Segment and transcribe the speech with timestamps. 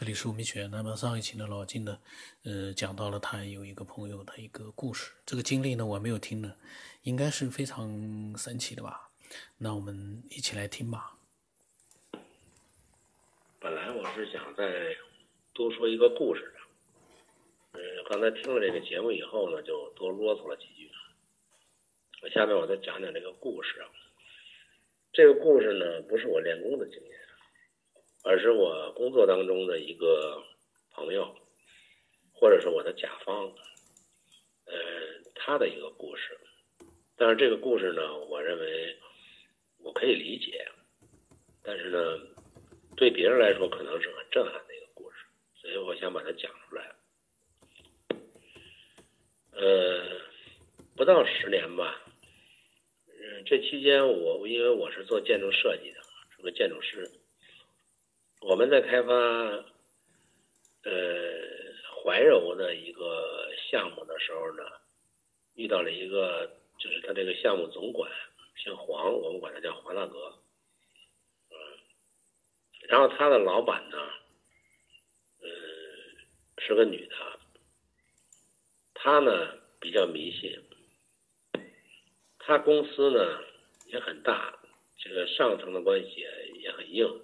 [0.00, 0.66] 这里是吴明学。
[0.68, 1.98] 那么上一期呢，老金呢，
[2.44, 5.12] 呃，讲到了他有一个朋友的一个故事。
[5.26, 6.56] 这个经历呢，我没有听呢，
[7.02, 9.10] 应该是非常神奇的吧？
[9.58, 11.18] 那我们一起来听吧。
[13.58, 14.96] 本来我是想再
[15.52, 20.90] 多说一个故事的，嗯，刚才听了这个节目以后呢，就多啰嗦了几句。
[22.22, 23.88] 我下面我再讲讲这个故事啊。
[25.12, 27.19] 这个故事呢，不是我练功的经验。
[28.22, 30.42] 而是我工作当中的一个
[30.90, 31.34] 朋友，
[32.32, 33.46] 或者是我的甲方，
[34.66, 34.74] 呃，
[35.34, 36.38] 他的一个故事。
[37.16, 38.96] 但是这个故事呢，我认为
[39.78, 40.66] 我可以理解，
[41.62, 42.18] 但是呢，
[42.96, 45.16] 对别人来说可能是很震撼的一个故事，
[45.54, 46.94] 所以我想把它讲出来。
[49.52, 50.20] 呃，
[50.96, 52.02] 不到十年吧，
[53.06, 56.00] 嗯，这期间我因为我是做建筑设计的，
[56.36, 57.10] 是个建筑师。
[58.60, 59.64] 我们在开发呃
[62.04, 64.62] 怀柔的一个项目的时候呢，
[65.54, 68.12] 遇到了一个就是他这个项目总管
[68.62, 70.38] 姓黄，我们管他叫黄大哥，
[71.48, 71.56] 嗯，
[72.82, 73.96] 然后他的老板呢，
[75.40, 75.48] 呃
[76.58, 77.16] 是个女的，
[78.92, 80.62] 她呢比较迷信，
[82.38, 83.42] 他公司呢
[83.86, 84.58] 也很大，
[84.98, 86.26] 这个上层的关系
[86.60, 87.22] 也很硬。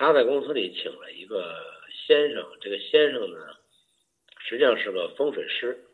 [0.00, 1.54] 他在公司里请了一个
[2.06, 3.54] 先生，这个先生呢，
[4.38, 5.84] 实际上是个风水师，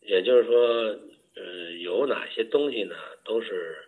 [0.00, 0.98] 也就是说，
[1.34, 3.86] 呃，有哪些东西呢，都是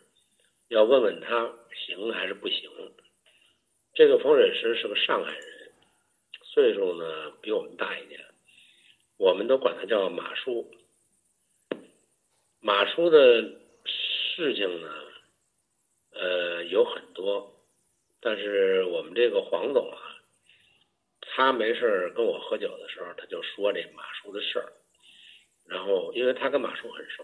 [0.68, 2.70] 要问问他行还是不行。
[3.94, 5.72] 这个风水师是个上海人，
[6.42, 8.20] 岁数呢比我们大一点，
[9.16, 10.70] 我们都管他叫马叔。
[12.60, 13.40] 马叔的
[13.86, 14.88] 事情呢，
[16.12, 17.53] 呃，有很多。
[18.24, 19.98] 但是我们这个黄总啊，
[21.20, 24.72] 他没事跟我喝酒的时候，他就说这马叔的事儿。
[25.66, 27.22] 然后，因为他跟马叔很熟，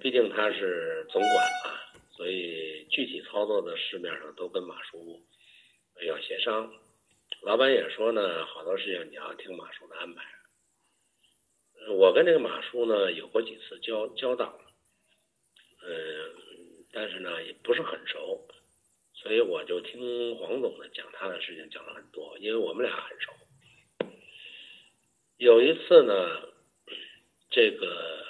[0.00, 1.32] 毕竟他是总管
[1.64, 5.22] 嘛，所以具体操作的市面上都跟马叔
[6.04, 6.74] 要协商。
[7.42, 10.24] 老板也说呢，好多事情你要听马叔的安排。
[11.90, 14.58] 我跟这个马叔呢有过几次交交道，
[15.84, 16.34] 嗯，
[16.92, 18.44] 但是呢也不是很熟。
[19.26, 23.32] 所以我就听黄总的讲他的事情讲了很多，因为我们俩很熟。
[25.36, 26.48] 有一次呢，
[27.50, 28.24] 这个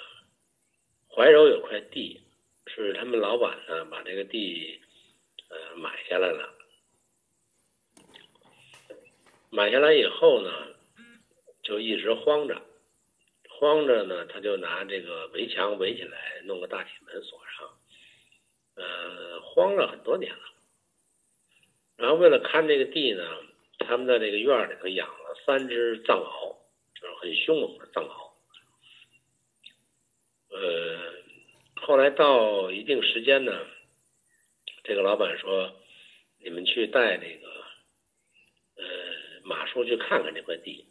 [1.07, 2.19] 怀柔有块地，
[2.65, 4.81] 是他们老板呢把这个地
[5.49, 6.51] 呃买下来了。
[9.51, 10.51] 买下来以后呢，
[11.61, 12.59] 就一直荒着，
[13.49, 17.77] 荒着呢，他就拿这个围墙围起来，弄个大铁门锁上，
[18.73, 20.56] 呃，荒了很多年了。
[21.97, 23.23] 然后为了看这个地呢，
[23.79, 26.55] 他们在这个院里头养了三只藏獒，
[26.93, 28.31] 就是很凶猛的藏獒。
[30.49, 31.13] 呃，
[31.75, 33.65] 后来到一定时间呢，
[34.83, 35.75] 这个老板说
[36.39, 37.47] ：“你们去带那个
[38.75, 38.83] 呃
[39.43, 40.85] 马叔去看看这块地。”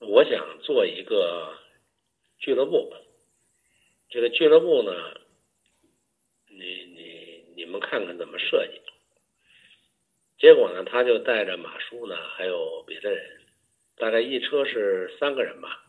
[0.00, 1.56] 我想做一个
[2.38, 2.92] 俱乐部，
[4.08, 5.20] 这个俱乐部呢，
[6.48, 8.80] 你你你们看看怎么设计。
[10.42, 13.42] 结果呢，他就带着马叔呢，还有别的人，
[13.94, 15.86] 大概一车是三个人吧，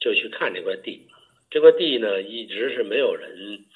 [0.00, 1.10] 就去看这块地。
[1.50, 3.66] 这块地呢，一直是没有人，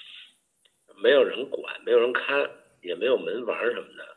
[1.02, 4.16] 没有人管，没有人看，也没有门房什么的，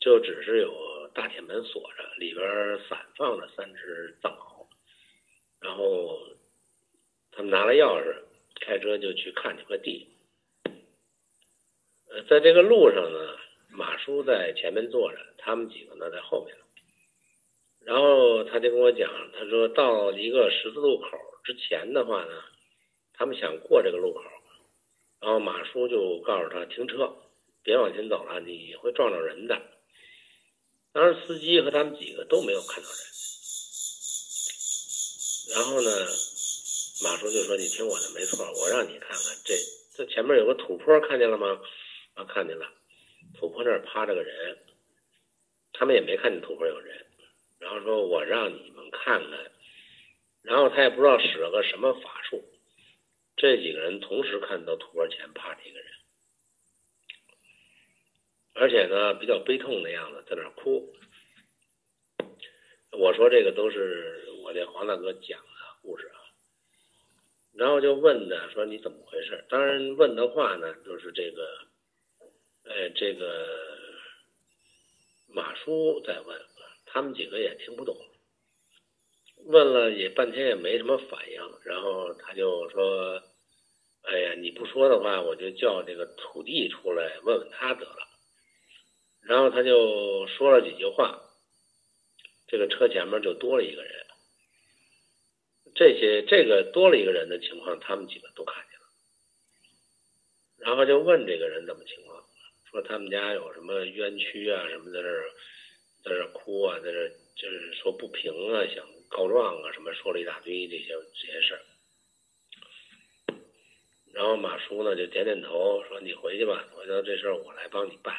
[0.00, 2.44] 就只是有大铁门锁着，里边
[2.88, 4.66] 散放着三只藏獒。
[5.60, 6.18] 然后
[7.30, 8.16] 他们拿了钥匙，
[8.60, 10.08] 开车就去看这块地。
[12.08, 13.39] 呃，在这个路上呢。
[13.80, 16.54] 马叔在前面坐着，他们几个呢在后面。
[17.80, 22.44] 然后他就跟我讲，他说到一个十字路口之前的话呢，
[23.14, 24.20] 他们想过这个路口，
[25.18, 27.16] 然后马叔就告诉他停车，
[27.62, 29.58] 别往前走了，你会撞着人的。
[30.92, 32.98] 当时司机和他们几个都没有看到人。
[35.54, 35.90] 然后呢，
[37.02, 39.54] 马叔就说：“你听我的，没错，我让你看看这
[39.96, 41.58] 这前面有个土坡，看见了吗？
[42.14, 42.66] 啊，看见了。”
[43.34, 44.58] 土坡那儿趴着个人，
[45.72, 47.06] 他们也没看见土坡有人。
[47.58, 49.50] 然后说：“我让你们看看。”
[50.42, 52.42] 然后他也不知道使了个什么法术，
[53.36, 55.88] 这几个人同时看到土坡前趴着一个人，
[58.54, 60.94] 而且呢比较悲痛的样子，在那哭。
[62.92, 65.46] 我说：“这个都是我这黄大哥讲的
[65.82, 66.16] 故事啊。”
[67.52, 71.69] 然后就问他说：“你怎么回事？”当然问的话呢，就是这个。
[72.72, 73.46] 哎，这个
[75.26, 76.40] 马叔在问，
[76.86, 77.96] 他们几个也听不懂，
[79.46, 83.20] 问了也半天也没什么反应，然后他就说
[84.06, 88.06] ：“哎呀，你不说的话，我就叫这个土地出来问问他得了。”
[89.22, 91.20] 然后他就说了几句话，
[92.46, 94.06] 这个车前面就多了一个人。
[95.74, 98.86] 这些这个多了一个人的情况，他们几个都看见了，
[100.58, 102.09] 然后就问这个人怎么情况，
[102.70, 105.30] 说他们家有什么冤屈啊，什么在这儿
[106.04, 111.60] 在这哭啊，在这就是说不平啊，想告状啊，什么说了一大堆这些这些事儿。
[114.12, 118.16] 然后马叔呢就点点头，说你回去吧，回头这事儿我来帮你办。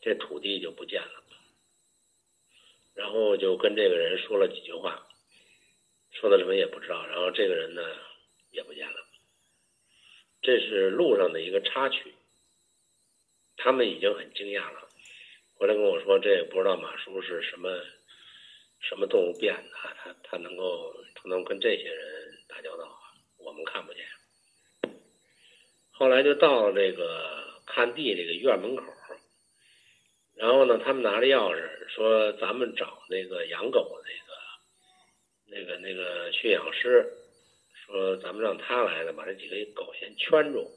[0.00, 1.24] 这土地就不见了，
[2.94, 5.06] 然后就跟这个人说了几句话，
[6.10, 7.06] 说的什么也不知道。
[7.06, 7.82] 然后这个人呢
[8.50, 8.96] 也不见了，
[10.42, 12.14] 这是路上的一个插曲。
[13.62, 14.88] 他们已经很惊讶了，
[15.54, 17.80] 回来跟我说，这也不知道马叔是什么
[18.80, 22.92] 什么动物变的，他他能够他能跟这些人打交道，
[23.38, 24.04] 我们看不见。
[25.92, 28.82] 后来就到这个看地这个院门口。
[30.34, 34.02] 然后呢，他们拿着钥匙说：“咱们找那个养狗
[35.46, 37.12] 那个、那个、那个驯养师，
[37.86, 40.68] 说咱们让他来了，把这几个狗先圈住，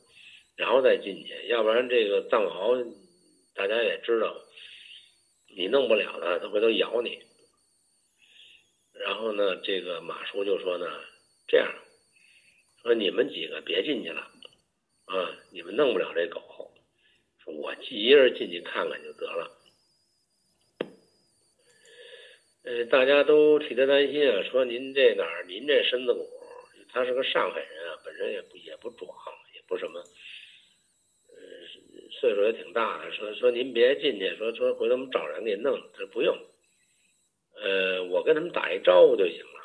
[0.56, 1.48] 然后再进去。
[1.48, 2.94] 要不然这个藏獒，
[3.54, 4.36] 大家也知道，
[5.56, 7.24] 你弄不了它，它回头咬你。
[8.94, 10.88] 然后呢，这个马叔就说呢，
[11.48, 11.74] 这样，
[12.82, 14.22] 说你们几个别进去了，
[15.06, 16.42] 啊，你们弄不了这狗。”
[17.44, 19.52] 说我一人进去看看就得了。
[22.64, 25.46] 呃，大家都替他担心啊，说您这哪儿？
[25.48, 26.28] 您这身子骨，
[26.90, 29.08] 他是个上海人啊，本身也不也不壮，
[29.54, 30.04] 也不什么，
[32.20, 33.12] 岁数也挺大的。
[33.12, 35.80] 说说您别进去，说说回头我们找人给弄。
[35.94, 36.38] 他说不用，
[37.56, 39.62] 呃，我跟他们打一招呼就行了。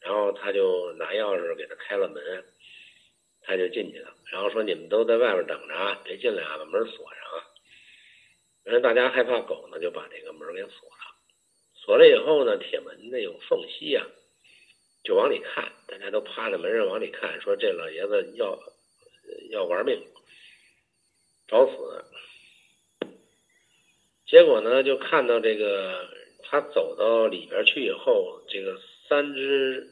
[0.00, 2.44] 然后他就拿钥匙给他开了门。
[3.46, 7.44] 他就进去了，然后说：“你们都在外面等着啊，别进来啊，把门锁上啊。”
[8.64, 10.96] 然后大家害怕狗呢，就把这个门给锁了。
[11.74, 14.06] 锁了以后呢，铁门那有缝隙呀，
[15.04, 15.70] 就往里看。
[15.86, 18.58] 大家都趴在门上往里看，说：“这老爷子要
[19.50, 20.02] 要玩命，
[21.48, 22.04] 找死。”
[24.26, 26.08] 结果呢，就看到这个
[26.42, 29.88] 他走到里边去以后，这个三只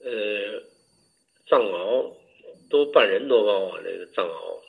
[0.00, 0.62] 呃
[1.48, 2.12] 藏獒。
[2.68, 3.80] 都半人多高啊！
[3.84, 4.60] 这个藏獒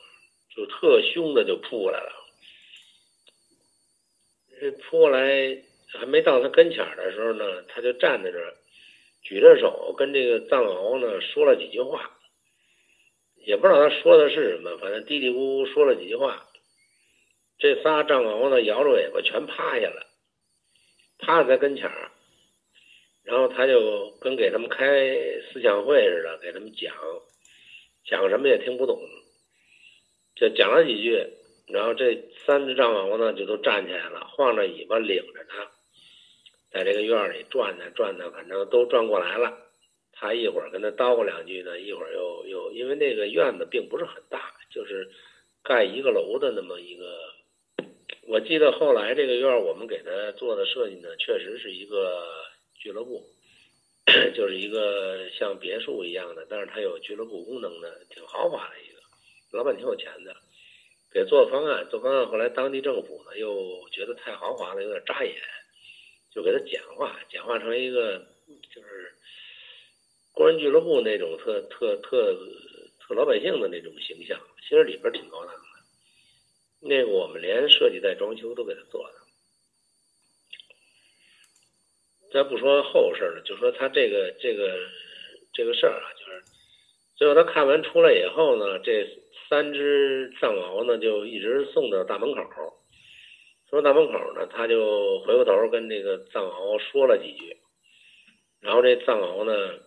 [0.54, 2.12] 就特凶的就扑过来了。
[4.60, 8.54] 这扑过来还没到他跟前的时候呢，他就站在这儿，
[9.20, 12.16] 举着手跟这个藏獒呢说了几句话，
[13.48, 16.44] 也不知道他说的是什么，反正嘀嘀咕咕说了几句话。
[17.58, 20.06] 这仨藏獒呢摇着尾巴全趴下了，
[21.18, 22.10] 趴在他跟前儿，
[23.24, 24.84] 然后他就跟给他们开
[25.50, 26.94] 思想会似的，给他们讲。
[28.04, 29.00] 讲什么也听不懂，
[30.36, 31.26] 就讲了几句，
[31.68, 35.70] 然后这三只藏獒呢就都站起来了，晃着尾巴领着他，
[36.70, 39.67] 在这个院里转呢转呢，反正都转过来了。
[40.18, 45.08] 他一会儿跟他叨咕两句呢，一会儿又又因为那个院子并不是很大，就是
[45.62, 47.34] 盖一个楼的那么一个。
[48.26, 52.26] 我记得后来这个院我们给他做的设计呢，确实是一个
[52.74, 53.24] 俱乐部。
[54.34, 58.98] 就是一个像别墅一样的，但是它有俱乐部功能的，挺豪华的一个。
[59.52, 60.34] 老板挺有钱的，
[61.12, 62.26] 给做方案，做方案。
[62.26, 65.34] 后来当地政府呢又觉得太豪华了，有点扎眼，
[66.32, 68.16] 就给他简化，简化成一个
[68.74, 69.12] 就是
[70.38, 72.32] 工人俱乐部那种特特特
[73.00, 74.38] 特老百姓的那种形象。
[74.62, 75.60] 其实里边挺高档的，
[76.80, 79.14] 那个我们连设计带装修都给他做的。
[82.30, 84.78] 咱不说后事了，就说他这个这个
[85.52, 86.44] 这个事儿啊，就是
[87.16, 89.08] 最后他看完出来以后呢，这
[89.48, 92.44] 三只藏獒呢就一直送到大门口。
[93.68, 97.56] 说大门口呢，他就回过头跟这个藏獒说了几句，
[98.60, 99.80] 然后这藏獒呢，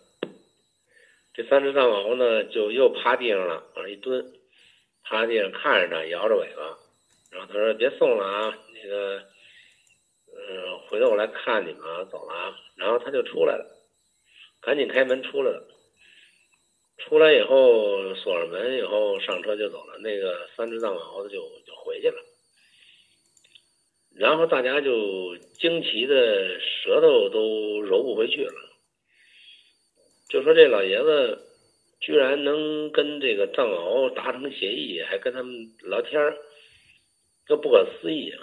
[1.34, 4.32] 这三只藏獒呢就又趴地上了，往上一蹲，
[5.02, 6.78] 趴地上看着他，摇着尾巴，
[7.30, 9.22] 然后他说：“别送了啊，那个。”
[10.34, 13.66] 嗯，回头我来看你们啊，走了啊，然后他就出来了，
[14.62, 15.68] 赶紧开门出来了。
[16.96, 22.16] 出来以后锁上门以后上车就走了，那个三只藏獒就就回去了。
[24.16, 28.71] 然后大家就惊奇的舌头都揉不回去了，
[30.32, 31.44] 就说这老爷子
[32.00, 36.38] 居然能跟这个藏獒达成协议，还跟他们聊天儿，
[37.44, 38.40] 这不可思议啊！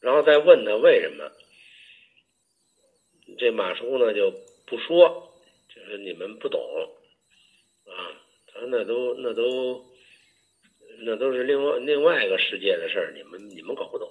[0.00, 1.32] 然后再问他为什么，
[3.38, 4.30] 这马叔呢就
[4.66, 5.32] 不说，
[5.74, 6.60] 就是你们不懂
[7.86, 8.12] 啊，
[8.52, 9.82] 他说那都那都
[11.00, 14.06] 那都是另外另外一个世界的事儿，你们你们搞不懂，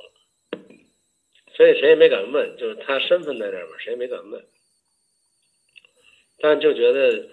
[1.56, 4.44] 所以谁也没敢问，就是他身份在这儿嘛，谁也没敢问，
[6.40, 7.28] 但就觉得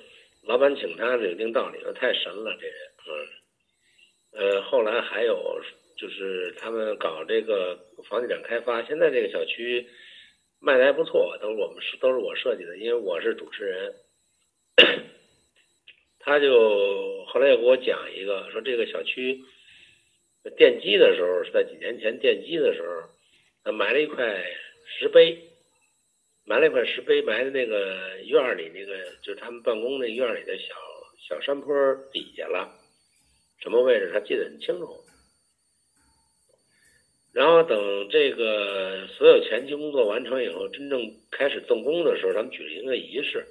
[0.45, 3.29] 老板请他是有一定道理，太神了这人，嗯。
[4.37, 5.63] 呃，后来还有
[5.97, 9.87] 就是他们搞这个房地产开发，现在这个小区
[10.61, 13.95] 卖的还不错，都是我们都是我设计的，因为我是主持人。
[16.19, 19.45] 他就后来又给我讲一个，说这个小区
[20.57, 23.09] 奠基的时候是在几年前奠基的时候，
[23.63, 24.45] 他埋了一块
[24.99, 25.39] 石碑，
[26.47, 30.75] 埋了一块石碑，埋在那个院里那个就是他们办公那院里的小
[31.29, 31.73] 小山坡
[32.13, 32.81] 底下了。
[33.61, 35.05] 什么位置他记得很清楚，
[37.33, 43.47] 然后等这个所有前期工作完成以后，真正开始动工的时候，他们举行一个仪式。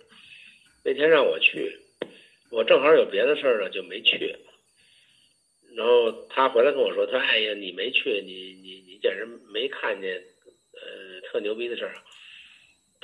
[0.83, 1.79] 那天让我去，
[2.51, 4.35] 我正好有别的事儿呢，就没去。
[5.75, 10.21] 然后他回来跟我说：“他说哎呀，你没去，你你你简直没看见，
[10.73, 11.95] 呃，特牛逼的事儿。”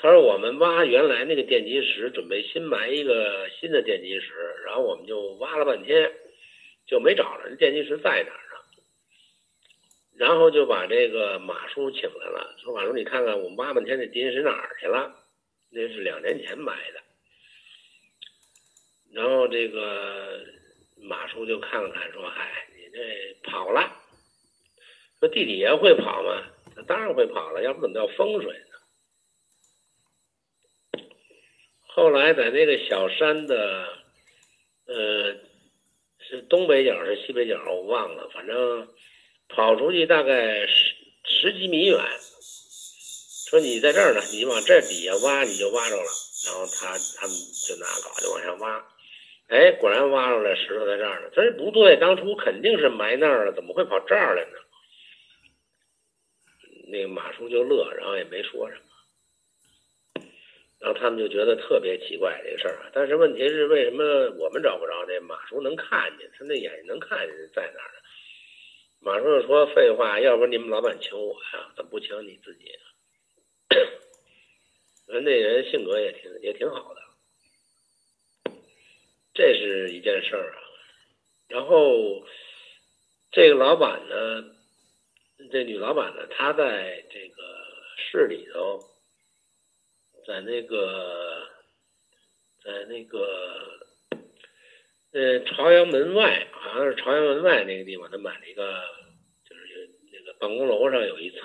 [0.01, 4.33] 他说：“我们挖原来那个奠基石，准备新埋一个新的奠基石，
[4.65, 6.11] 然后我们就挖了半天。”
[6.87, 8.57] 就没找着这奠基石在哪儿呢？
[10.15, 15.15] 然后就把这个马叔请来了，说：“马叔，你看看我们挖半天这奠基石哪儿去了？
[15.69, 16.99] 那是两年前埋的。”
[19.13, 20.43] 然后这个
[20.95, 23.95] 马叔就看了看，说：“嗨，你这跑了。
[25.19, 26.43] 说地底下会跑吗？
[26.87, 28.65] 当然会跑了，要不怎么叫风水呢？”
[31.99, 33.87] 后来在那个小山的，
[34.85, 35.35] 呃。
[36.21, 38.29] 是东北角是西北角，我忘了。
[38.31, 38.87] 反正
[39.47, 41.97] 跑出去大概十十几米远，
[43.49, 46.11] 说你在这儿呢，你往这底下挖，你就挖着了。
[46.45, 48.85] 然后他他们就拿镐就往下挖，
[49.47, 51.31] 哎，果然挖出来石头在这儿呢。
[51.33, 54.57] 他说不对，当初肯定是埋那儿了，怎么会跑这儿来呢？
[56.89, 58.81] 那马叔就乐，然后也没说什么。
[60.79, 66.31] 然后他们就觉得特别奇怪这个事儿啊，但是问题是为什么我们找不着这马叔能看见？
[66.37, 67.99] 他那眼睛能看见在哪儿呢？
[69.01, 72.71] 马叔就说：“废话，要不你们老板请我呀，怎么不请你自己？”
[75.07, 78.51] 那人性格也挺也挺好的，
[79.33, 80.59] 这是一件事儿啊。
[81.49, 82.25] 然后
[83.31, 84.45] 这个老板呢，
[85.51, 87.43] 这女老板呢，她在这个
[87.97, 88.79] 市里头。
[90.29, 91.41] 在那个，
[92.63, 93.79] 在那个，
[95.11, 98.79] 呃，朝阳门外，好像是朝阳门外那个地方，他买了一个，
[99.49, 99.79] 就是有
[100.11, 101.39] 那个办公楼上有一层，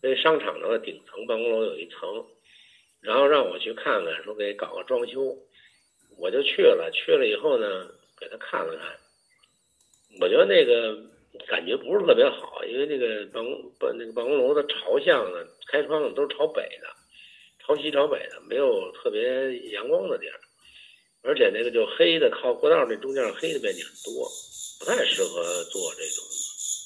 [0.00, 2.26] 那商场的顶层办公楼有一层，
[3.00, 5.38] 然后让我去看看，说给搞个装修，
[6.18, 8.98] 我就去了，去了以后呢，给他看了看，
[10.20, 11.11] 我觉得那个。
[11.48, 16.88] 感觉不是特别好，因为那个办公办那个办公楼的朝向呢，开窗子都是朝北的，
[17.60, 20.40] 朝西朝北的，没有特别阳光的地儿，
[21.22, 24.28] 而且那个就黑的靠过道那中间黑的面积很多，
[24.78, 26.24] 不太适合做这种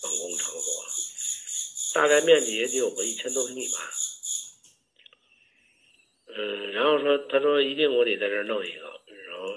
[0.02, 2.00] 办公场所。
[2.00, 3.78] 大概面积也得有个一千多平米吧。
[6.28, 9.48] 嗯，然后说他说一定我得在这儿弄一个，然后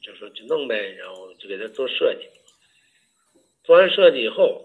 [0.00, 2.28] 就说就弄呗，然后就给他做设计。
[3.68, 4.64] 做完设计以后，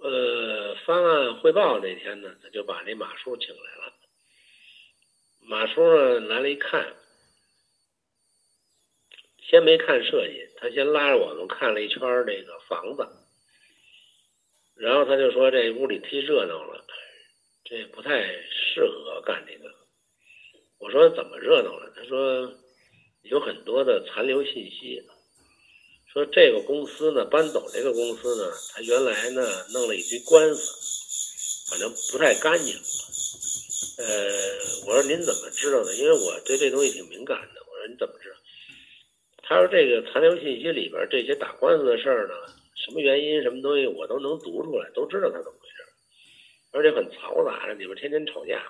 [0.00, 3.92] 呃，方案汇报那天呢，他就把那马叔请来了。
[5.40, 6.94] 马叔呢来了一看，
[9.40, 13.04] 先没看设计，他先拉着我们看了一圈这个房子，
[14.76, 16.84] 然后他就说这屋里忒热闹了，
[17.64, 19.74] 这不太适合干这个。
[20.78, 21.92] 我说怎么热闹了？
[21.96, 22.54] 他说
[23.22, 25.02] 有很多的残留信息。
[26.18, 29.40] 说这个公司呢，搬走这个公司呢，他原来呢
[29.72, 32.74] 弄了一堆官司，反正不太干净。
[33.98, 34.04] 呃，
[34.86, 35.94] 我说您怎么知道的？
[35.94, 37.62] 因为我对这东西挺敏感的。
[37.70, 38.36] 我说你怎么知道？
[39.44, 42.34] 他说这个残留信息里边这些打官司的事儿呢，
[42.74, 45.86] 什么原因、什么东西我都能读出来，都知道他怎么回事，
[46.72, 48.60] 而且很嘈杂，里边天天吵架。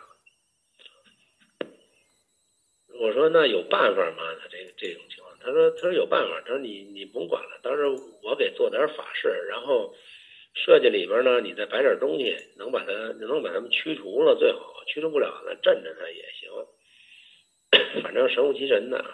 [3.00, 4.34] 我说那有办法吗？
[4.38, 5.27] 他这个这种情况。
[5.48, 6.40] 他说：“他说有办法。
[6.42, 9.94] 他说你你甭管了，到时候我给做点法事，然后
[10.54, 19.04] 设计里边呢，你再摆点东西，能把他能把他们驱除了最好，驱除不了呢，镇着他也行， 反正神乎其神的。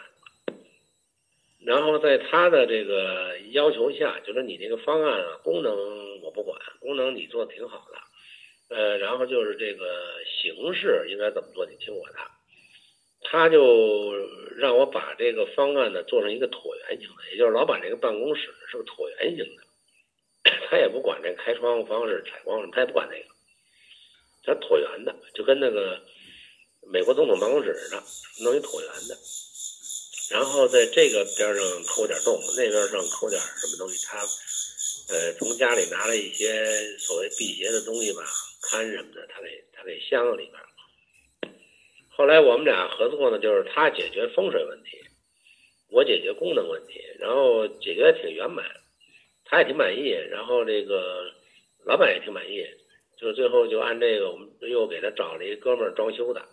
[1.65, 9.87] 然后在他的这个要求下，就说你这个方案啊，功能我不管，功能你做的挺好的，呃，然后就是这个
[10.27, 12.17] 形式应该怎么做，你听我的。
[13.25, 14.13] 他就
[14.57, 23.27] 让我把这个方案呢做成一个椭圆形的，也就是老板这个办公室是个椭圆形的， 他也不管这开窗户方式、采光什么，他也不管那个，
[24.45, 26.01] 他椭圆的，就跟那个
[26.93, 28.03] 美国总统办公室似的，
[28.45, 29.19] 弄一椭圆的，
[30.31, 34.19] 然后在这个边上抠点洞，那边上抠点什么东西，他
[35.09, 38.23] 呃从家里拿了一些所谓辟邪的东西吧，
[38.63, 40.55] 龛什么的，他给他给镶里边。
[42.17, 44.99] 后来我们俩合作呢，就是他解决风水问题，
[45.91, 48.65] 我解决功能问题，然后解决挺圆满，
[49.45, 51.33] 他也挺满意，然后这个
[51.85, 52.65] 老板也挺满意，
[53.19, 56.47] 就最后就按这个，我们又给他找了一哥们儿装修的，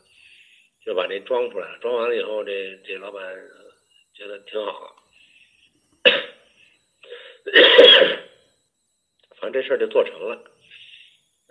[0.84, 1.78] 就把这装出来了。
[1.80, 3.22] 装完了以后，这这老板
[4.16, 4.96] 觉得挺好
[9.40, 10.51] 反正这事儿就做成了。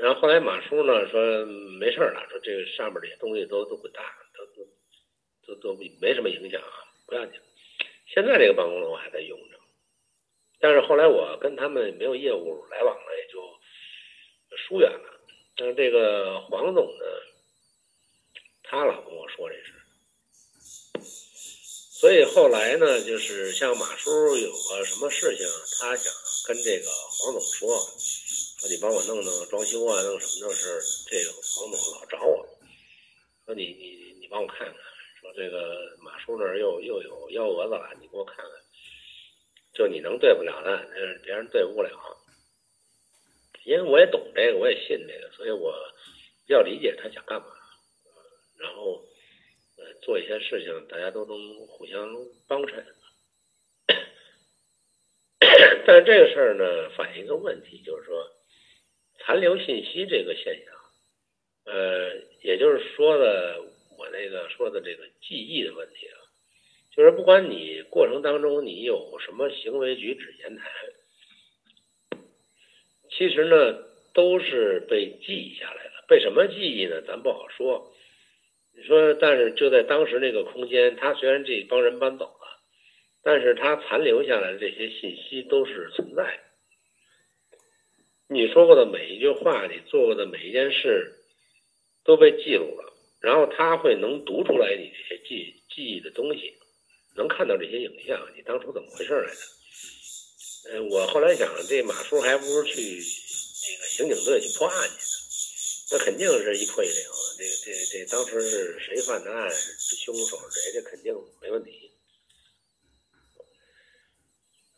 [0.00, 4.02] 然后后来马叔呢说没事了，说这个上面这些东西都都滚蛋，
[4.32, 4.66] 都都
[5.46, 7.38] 都都没什么影响啊，不要紧。
[8.06, 9.58] 现在这个办公楼还在用着，
[10.58, 13.42] 但是后来我跟他们没有业务来往了，也就
[14.56, 15.20] 疏远了。
[15.54, 17.04] 但是这个黄总呢，
[18.62, 19.74] 他老跟我说这事，
[22.00, 25.46] 所以后来呢，就是像马叔有个什么事情，
[25.78, 26.10] 他想
[26.46, 27.76] 跟这个黄总说。
[28.60, 32.46] 说你帮我弄弄装修啊，弄什么的事这个黄总老找我，
[33.46, 34.76] 说你你你帮我看看，
[35.18, 38.50] 说这个马叔那儿又又有幺蛾子了，你给我看看，
[39.72, 40.76] 就你能对付了他，
[41.22, 41.90] 别人对付不了。
[43.64, 45.72] 因为我也懂这个，我也信这个，所以我
[46.46, 47.46] 比较理解他想干嘛，
[48.58, 49.02] 然后
[50.02, 52.14] 做一些事情，大家都能互相
[52.46, 52.86] 帮衬。
[55.86, 58.30] 但是这个事儿呢，反映一个问题，就是说。
[59.20, 60.74] 残留信息这个现象，
[61.72, 63.62] 呃，也就是说的
[63.96, 66.18] 我那个说的这个记忆的问题啊，
[66.94, 70.66] 就是不管你过程当中你有什么行为举止言谈，
[73.10, 75.90] 其实呢都是被记忆下来的。
[76.08, 77.02] 被什么记忆呢？
[77.02, 77.92] 咱不好说。
[78.74, 82.60] 你说，但是就在当时那个空间，他虽然这帮人搬走了，
[83.22, 86.42] 但是他残留下来的这些信息都是存在的。
[88.32, 91.18] 你说过的每一句话，你做过的每一件事，
[92.04, 92.94] 都被记录了。
[93.18, 96.54] 然后他会能读出来你这些记记忆的东西，
[97.16, 99.40] 能看到这些影像，你当初怎么回事来着？
[100.70, 105.02] 呃，我后来想，这马叔还不如去这个刑警队去破案去呢。
[105.90, 107.34] 那肯定是一破一了。
[107.36, 111.12] 这这这当时是谁犯的案，凶手谁，这肯定
[111.42, 111.90] 没问题。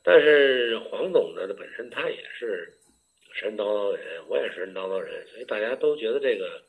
[0.02, 2.78] 但是黄总呢，本身他也是。
[3.34, 6.62] 神叨叨人，我也是神叨叨人，所以大家都觉得这个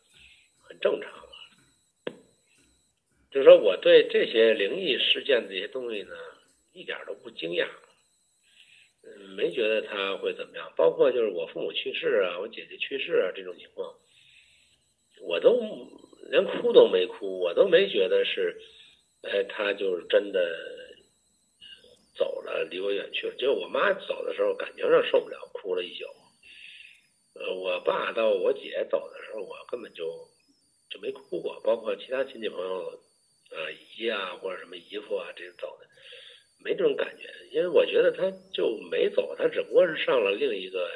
[0.62, 1.12] 很正常。
[3.32, 6.16] 就是说，我对这些灵异事件这些东西呢，
[6.72, 7.68] 一点都不惊讶，
[9.04, 10.72] 嗯，没觉得他会怎么样。
[10.76, 13.96] 包括就是我父母去世啊，我姐姐去世啊这种情况，
[15.22, 15.60] 我都
[16.30, 18.62] 连哭都没哭，我都没觉得是，
[19.24, 20.56] 哎，他就是真的
[22.16, 23.36] 走了，离我远去了。
[23.36, 26.06] 就我妈走的时候，感情上受不了，哭了一宿。
[27.46, 30.30] 呃，我爸到我姐走的时候，我根本就
[30.90, 32.90] 就没哭过，包括其他亲戚朋友，
[33.52, 33.58] 啊
[33.98, 35.88] 姨啊或者什么姨父啊这走的，
[36.64, 40.90] 没这种感觉，因为我觉得他就没走，他只不过是上了另一个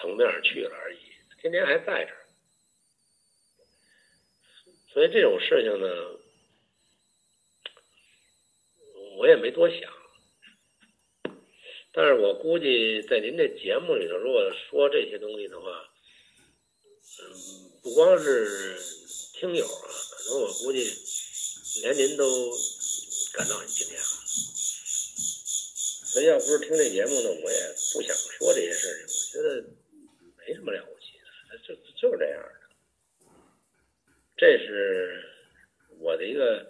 [0.00, 0.98] 层面去了而已，
[1.40, 2.26] 天天还在这儿，
[4.92, 5.86] 所以这种事情呢，
[9.18, 9.97] 我也没多想。
[11.98, 15.66] 但是我估计在您这节目里头，如果说这些东西的话，
[17.18, 17.34] 嗯，
[17.82, 18.76] 不光是
[19.34, 20.78] 听友啊，可能我估计
[21.82, 22.24] 连您都
[23.34, 23.98] 感到很惊讶。
[26.06, 27.58] 所以要不是听这节目呢，我也
[27.92, 29.04] 不想说这些事情。
[29.08, 29.64] 我觉得
[30.36, 32.50] 没什么了不起的，就就是这样的。
[34.36, 35.24] 这是
[35.98, 36.64] 我的一个，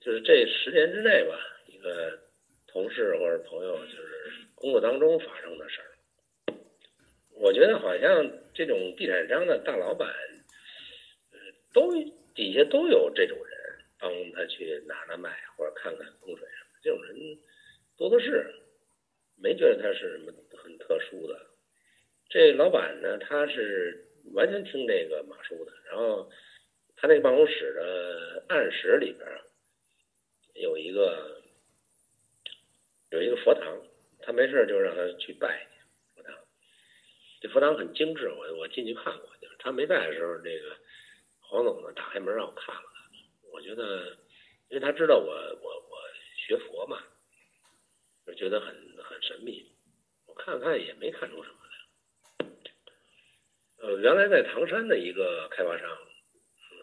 [0.00, 2.18] 就是这十年之内吧，一个
[2.66, 4.11] 同事或者朋友，就是。
[4.62, 6.54] 工作当中发生的事儿，
[7.34, 10.08] 我觉得好像这种地产商的大老板，
[11.32, 11.38] 呃，
[11.74, 11.92] 都
[12.32, 17.38] 底下都有这种人帮他去拿拿卖或者看看风水什么，这种人
[17.98, 18.54] 多的是，
[19.36, 21.44] 没觉得他是什么很特殊的。
[22.28, 26.30] 这老板呢，他是完全听这个马叔的，然后
[26.94, 29.28] 他那个办公室的暗室里边
[30.54, 31.42] 有一个
[33.10, 33.82] 有一个佛堂。
[34.22, 35.80] 他没事就让他去拜去
[36.14, 36.38] 佛堂，
[37.40, 40.76] 这佛堂很精致，我我进去看过，就是他没在的时候，这个
[41.40, 43.10] 黄总呢打开门让我看了看，
[43.52, 44.16] 我觉得，
[44.68, 45.98] 因为他知道我我我
[46.36, 47.02] 学佛嘛，
[48.26, 49.70] 就觉得很很神秘，
[50.26, 52.46] 我看了看也没看出什么来。
[53.78, 56.78] 呃，原来在唐山的一个开发商，嗯，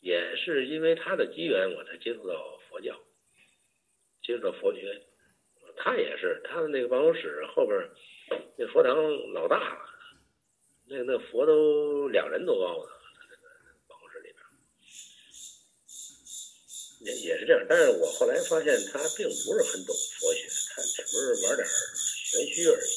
[0.00, 3.00] 也是因为他的机缘，我才接触到佛教，
[4.22, 5.06] 接触到佛学。
[5.76, 7.78] 他也是，他的那个办公室后边
[8.56, 8.92] 那佛堂
[9.32, 9.84] 老大了，
[10.86, 13.36] 那那佛都两人多高呢，那个
[13.86, 14.40] 办公室里边
[17.00, 17.64] 也也是这样。
[17.68, 22.88] 但是我后来发现他并不是很懂佛学，他只不是玩点玄虚而已。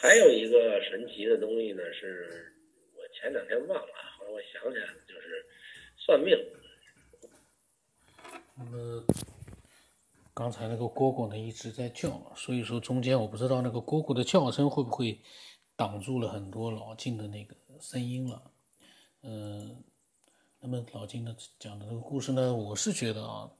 [0.00, 2.52] 还有一个神奇的东西呢，是
[2.96, 5.44] 我前两天忘了，后来我想起来了，就是
[5.98, 6.38] 算命。
[8.56, 9.04] 那么。
[10.34, 15.20] 刚才那个蝈蝈呢一直在叫，所以说中间我不知道那个蝈蝈的叫声会不会
[15.76, 18.42] 挡住了很多老金的那个声音了。
[19.22, 19.82] 嗯，
[20.60, 23.50] 那么老金的讲的这个故事呢，我是觉得啊，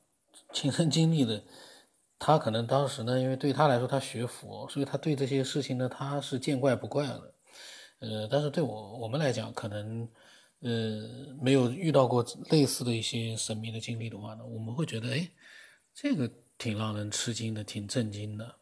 [0.52, 1.42] 亲身经历的，
[2.18, 7.34] 他可能当时呢，因为对他来说他学佛，所以他对这些事情呢他是见怪不怪了。
[8.00, 10.08] 呃，但是对我我们来讲，可能
[10.60, 15.30] 呃没有遇到过类似的一些神秘的经历的话呢，我们会觉得哎，
[15.94, 16.30] 这个。
[16.62, 18.54] 挺让人吃惊的，挺震惊的。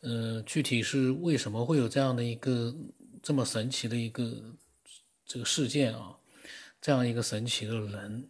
[0.00, 2.74] 呃，具体是为什么会有这样的一个
[3.22, 4.54] 这么神奇的一个
[5.24, 6.18] 这个事件啊？
[6.82, 8.28] 这样一个神奇的人，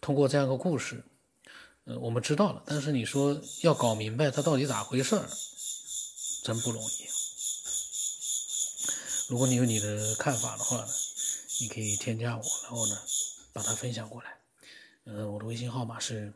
[0.00, 1.04] 通过这样一个故事，
[1.84, 2.60] 呃，我们知道了。
[2.66, 5.28] 但是你说要搞明白他到底咋回事儿，
[6.42, 7.06] 真不容易。
[9.28, 10.88] 如果你有你的看法的话呢，
[11.60, 13.00] 你可以添加我，然后呢，
[13.52, 14.36] 把它分享过来。
[15.04, 16.32] 呃，我的微信号码是。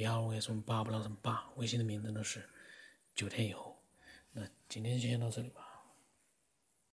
[0.00, 2.48] 不要问什么八不知道什么爸，微信的名字呢是
[3.14, 3.78] 九天以后。
[4.32, 5.69] 那今天就先到这里吧。